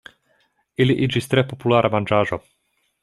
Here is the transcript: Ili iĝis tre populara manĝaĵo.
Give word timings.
Ili 0.85 0.95
iĝis 1.07 1.29
tre 1.33 1.43
populara 1.53 1.93
manĝaĵo. 1.97 2.41